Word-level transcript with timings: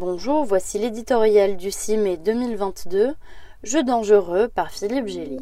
Bonjour, 0.00 0.46
voici 0.46 0.78
l'éditorial 0.78 1.58
du 1.58 1.70
6 1.70 1.98
mai 1.98 2.16
2022, 2.16 3.12
Jeu 3.64 3.82
dangereux 3.82 4.48
par 4.48 4.70
Philippe 4.70 5.08
Gély. 5.08 5.36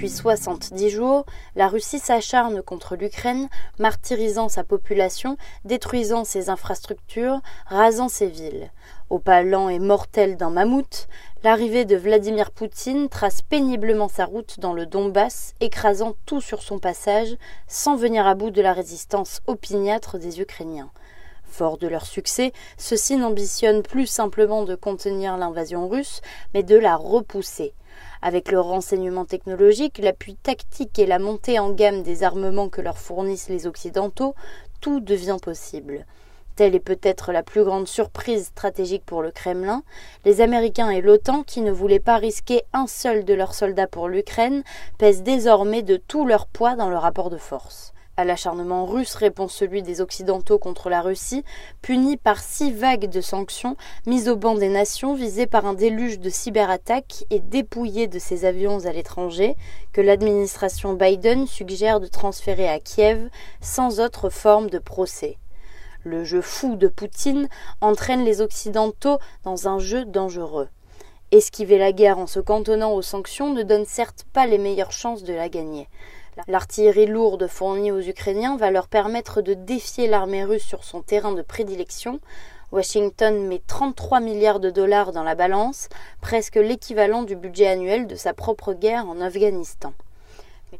Depuis 0.00 0.16
70 0.16 0.88
jours, 0.88 1.26
la 1.56 1.68
Russie 1.68 1.98
s'acharne 1.98 2.62
contre 2.62 2.96
l'Ukraine, 2.96 3.50
martyrisant 3.78 4.48
sa 4.48 4.64
population, 4.64 5.36
détruisant 5.66 6.24
ses 6.24 6.48
infrastructures, 6.48 7.42
rasant 7.66 8.08
ses 8.08 8.28
villes. 8.28 8.70
Au 9.10 9.18
pas 9.18 9.42
lent 9.42 9.68
et 9.68 9.78
mortel 9.78 10.38
d'un 10.38 10.48
mammouth, 10.48 11.06
l'arrivée 11.44 11.84
de 11.84 11.96
Vladimir 11.96 12.50
Poutine 12.50 13.10
trace 13.10 13.42
péniblement 13.42 14.08
sa 14.08 14.24
route 14.24 14.58
dans 14.58 14.72
le 14.72 14.86
Donbass, 14.86 15.52
écrasant 15.60 16.14
tout 16.24 16.40
sur 16.40 16.62
son 16.62 16.78
passage, 16.78 17.36
sans 17.66 17.94
venir 17.94 18.26
à 18.26 18.34
bout 18.34 18.50
de 18.50 18.62
la 18.62 18.72
résistance 18.72 19.42
opiniâtre 19.46 20.16
des 20.16 20.40
Ukrainiens. 20.40 20.90
Fort 21.44 21.76
de 21.76 21.88
leur 21.88 22.06
succès, 22.06 22.54
ceux-ci 22.78 23.18
n'ambitionnent 23.18 23.82
plus 23.82 24.06
simplement 24.06 24.64
de 24.64 24.76
contenir 24.76 25.36
l'invasion 25.36 25.90
russe, 25.90 26.22
mais 26.54 26.62
de 26.62 26.78
la 26.78 26.96
repousser. 26.96 27.74
Avec 28.22 28.50
le 28.50 28.60
renseignement 28.60 29.24
technologique, 29.24 29.98
l'appui 29.98 30.36
tactique 30.36 30.98
et 30.98 31.06
la 31.06 31.18
montée 31.18 31.58
en 31.58 31.70
gamme 31.70 32.02
des 32.02 32.22
armements 32.22 32.68
que 32.68 32.80
leur 32.80 32.98
fournissent 32.98 33.48
les 33.48 33.66
Occidentaux, 33.66 34.34
tout 34.80 35.00
devient 35.00 35.38
possible. 35.42 36.06
Telle 36.56 36.74
est 36.74 36.80
peut-être 36.80 37.32
la 37.32 37.42
plus 37.42 37.64
grande 37.64 37.88
surprise 37.88 38.46
stratégique 38.46 39.04
pour 39.06 39.22
le 39.22 39.30
Kremlin. 39.30 39.82
Les 40.26 40.42
Américains 40.42 40.90
et 40.90 41.00
l'OTAN, 41.00 41.42
qui 41.42 41.62
ne 41.62 41.72
voulaient 41.72 42.00
pas 42.00 42.16
risquer 42.16 42.62
un 42.74 42.86
seul 42.86 43.24
de 43.24 43.32
leurs 43.32 43.54
soldats 43.54 43.86
pour 43.86 44.08
l'Ukraine, 44.08 44.62
pèsent 44.98 45.22
désormais 45.22 45.82
de 45.82 45.96
tout 45.96 46.26
leur 46.26 46.46
poids 46.46 46.76
dans 46.76 46.90
le 46.90 46.98
rapport 46.98 47.30
de 47.30 47.38
force. 47.38 47.94
À 48.16 48.24
l'acharnement 48.24 48.86
russe 48.86 49.14
répond 49.14 49.48
celui 49.48 49.82
des 49.82 50.00
Occidentaux 50.00 50.58
contre 50.58 50.90
la 50.90 51.00
Russie, 51.00 51.44
puni 51.80 52.16
par 52.16 52.40
six 52.40 52.70
vagues 52.72 53.08
de 53.08 53.20
sanctions 53.20 53.76
mises 54.06 54.28
au 54.28 54.36
banc 54.36 54.56
des 54.56 54.68
nations 54.68 55.14
visées 55.14 55.46
par 55.46 55.64
un 55.64 55.74
déluge 55.74 56.18
de 56.18 56.28
cyberattaques 56.28 57.24
et 57.30 57.40
dépouillées 57.40 58.08
de 58.08 58.18
ses 58.18 58.44
avions 58.44 58.84
à 58.84 58.92
l'étranger, 58.92 59.56
que 59.92 60.00
l'administration 60.00 60.92
Biden 60.94 61.46
suggère 61.46 62.00
de 62.00 62.08
transférer 62.08 62.68
à 62.68 62.78
Kiev 62.80 63.30
sans 63.60 64.00
autre 64.00 64.28
forme 64.28 64.68
de 64.68 64.78
procès. 64.78 65.38
Le 66.04 66.24
jeu 66.24 66.40
fou 66.40 66.76
de 66.76 66.88
Poutine 66.88 67.48
entraîne 67.80 68.24
les 68.24 68.40
Occidentaux 68.40 69.18
dans 69.44 69.68
un 69.68 69.78
jeu 69.78 70.04
dangereux. 70.04 70.68
Esquiver 71.30 71.78
la 71.78 71.92
guerre 71.92 72.18
en 72.18 72.26
se 72.26 72.40
cantonnant 72.40 72.92
aux 72.92 73.02
sanctions 73.02 73.52
ne 73.54 73.62
donne 73.62 73.84
certes 73.84 74.24
pas 74.32 74.46
les 74.46 74.58
meilleures 74.58 74.92
chances 74.92 75.22
de 75.22 75.32
la 75.32 75.48
gagner. 75.48 75.88
L'artillerie 76.46 77.06
lourde 77.06 77.46
fournie 77.48 77.92
aux 77.92 78.00
Ukrainiens 78.00 78.56
va 78.56 78.70
leur 78.70 78.88
permettre 78.88 79.42
de 79.42 79.54
défier 79.54 80.06
l'armée 80.06 80.44
russe 80.44 80.64
sur 80.64 80.84
son 80.84 81.02
terrain 81.02 81.32
de 81.32 81.42
prédilection. 81.42 82.20
Washington 82.72 83.48
met 83.48 83.60
33 83.66 84.20
milliards 84.20 84.60
de 84.60 84.70
dollars 84.70 85.12
dans 85.12 85.24
la 85.24 85.34
balance, 85.34 85.88
presque 86.20 86.54
l'équivalent 86.54 87.24
du 87.24 87.34
budget 87.34 87.66
annuel 87.66 88.06
de 88.06 88.14
sa 88.14 88.32
propre 88.32 88.74
guerre 88.74 89.08
en 89.08 89.20
Afghanistan. 89.20 89.92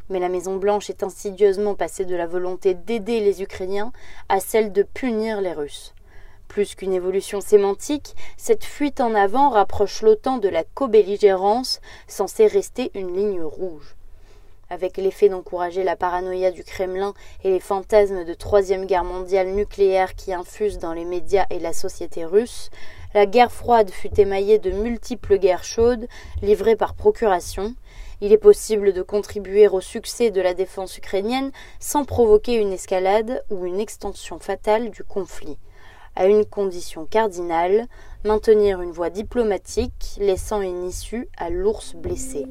Mais 0.08 0.20
la 0.20 0.28
Maison-Blanche 0.28 0.88
est 0.88 1.02
insidieusement 1.02 1.74
passée 1.74 2.04
de 2.04 2.14
la 2.14 2.28
volonté 2.28 2.74
d'aider 2.74 3.18
les 3.18 3.42
Ukrainiens 3.42 3.92
à 4.28 4.38
celle 4.38 4.72
de 4.72 4.84
punir 4.84 5.40
les 5.40 5.52
Russes. 5.52 5.94
Plus 6.46 6.76
qu'une 6.76 6.92
évolution 6.92 7.40
sémantique, 7.40 8.14
cette 8.36 8.64
fuite 8.64 9.00
en 9.00 9.14
avant 9.16 9.50
rapproche 9.50 10.02
l'OTAN 10.02 10.38
de 10.38 10.48
la 10.48 10.62
co-belligérance, 10.62 11.80
censée 12.06 12.46
rester 12.46 12.92
une 12.94 13.14
ligne 13.14 13.42
rouge. 13.42 13.96
Avec 14.70 14.96
l'effet 14.98 15.28
d'encourager 15.28 15.82
la 15.82 15.96
paranoïa 15.96 16.52
du 16.52 16.62
Kremlin 16.62 17.12
et 17.42 17.50
les 17.50 17.58
fantasmes 17.58 18.24
de 18.24 18.34
troisième 18.34 18.86
guerre 18.86 19.04
mondiale 19.04 19.48
nucléaire 19.48 20.14
qui 20.14 20.32
infusent 20.32 20.78
dans 20.78 20.92
les 20.92 21.04
médias 21.04 21.46
et 21.50 21.58
la 21.58 21.72
société 21.72 22.24
russe, 22.24 22.70
la 23.12 23.27
guerre 23.27 23.50
froide 23.50 23.90
fut 23.90 24.20
émaillée 24.20 24.60
de 24.60 24.70
multiples 24.70 25.38
guerres 25.38 25.64
chaudes 25.64 26.06
livrées 26.40 26.77
par 26.77 26.95
procuration, 26.95 27.74
il 28.20 28.33
est 28.33 28.39
possible 28.39 28.92
de 28.92 29.02
contribuer 29.02 29.67
au 29.67 29.80
succès 29.80 30.30
de 30.30 30.40
la 30.40 30.55
défense 30.55 30.96
ukrainienne 30.98 31.50
sans 31.80 32.05
provoquer 32.05 32.55
une 32.55 32.72
escalade 32.72 33.42
ou 33.50 33.66
une 33.66 33.80
extension 33.80 34.39
fatale 34.39 34.90
du 34.90 35.02
conflit, 35.02 35.58
à 36.14 36.27
une 36.27 36.45
condition 36.45 37.06
cardinale, 37.06 37.86
maintenir 38.24 38.83
une 38.83 38.92
voie 38.92 39.11
diplomatique 39.11 40.16
laissant 40.18 40.61
une 40.61 40.84
issue 40.84 41.28
à 41.39 41.50
l'ours 41.50 41.95
blessé. 41.95 42.46